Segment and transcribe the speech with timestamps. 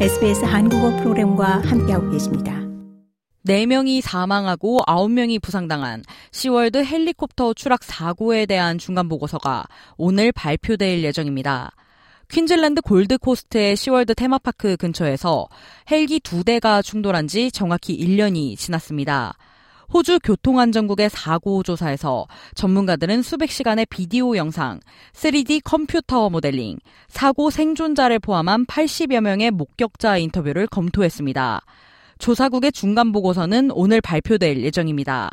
[0.00, 2.52] SBS 한국어 프로그램과 함께하고 계십니다.
[3.46, 9.64] 4명이 사망하고 9명이 부상당한 시월드 헬리콥터 추락 사고에 대한 중간 보고서가
[9.96, 11.70] 오늘 발표될 예정입니다.
[12.28, 15.46] 퀸즐랜드 골드코스트의 시월드 테마파크 근처에서
[15.92, 19.34] 헬기 두 대가 충돌한 지 정확히 1년이 지났습니다.
[19.92, 24.80] 호주 교통안전국의 사고 조사에서 전문가들은 수백 시간의 비디오 영상,
[25.12, 26.78] 3D 컴퓨터 모델링,
[27.08, 31.60] 사고 생존자를 포함한 80여 명의 목격자 인터뷰를 검토했습니다.
[32.18, 35.30] 조사국의 중간 보고서는 오늘 발표될 예정입니다.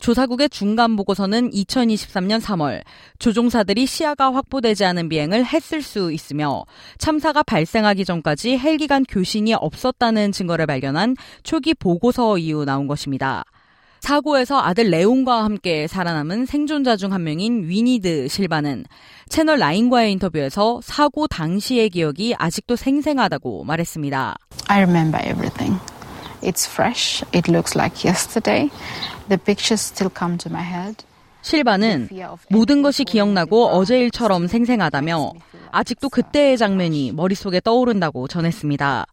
[0.00, 2.82] 조사국의 중간 보고서는 2023년 3월
[3.18, 6.64] 조종사들이 시야가 확보되지 않은 비행을 했을 수 있으며
[6.98, 13.44] 참사가 발생하기 전까지 헬기 간 교신이 없었다는 증거를 발견한 초기 보고서 이후 나온 것입니다.
[14.00, 18.84] 사고에서 아들 레온과 함께 살아남은 생존자 중 한 명인 위니드 실바는
[19.28, 24.36] 채널 라인과의 인터뷰에서 사고 당시의 기억이 아직도 생생하다고 말했습니다.
[24.68, 25.80] I remember everything.
[26.42, 27.24] It's fresh.
[27.34, 28.70] It looks like yesterday.
[29.28, 31.04] The pictures still come to my head.
[31.42, 32.08] 실바는
[32.50, 35.32] 모든 것이 기억나고 어제 일처럼 생생하다며
[35.72, 39.06] 아직도 그때의 장면이 머릿속에 떠오른다고 전했습니다.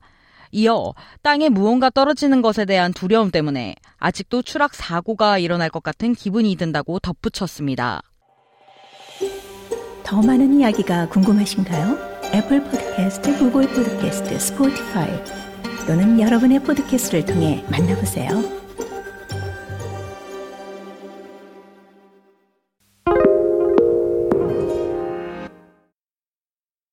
[0.57, 6.55] 이어 땅에 무언가 떨어지는 것에 대한 두려움 때문에 아직도 추락 사고가 일어날 것 같은 기분이
[6.55, 8.01] 든다고 덧붙였습니다.
[10.03, 11.97] 더 많은 이야기가 궁금하신가요?
[12.33, 15.09] Apple Podcast, Google Podcast, Spotify
[15.85, 18.66] 또는 여러분의 podcast를 통해 만나보세요.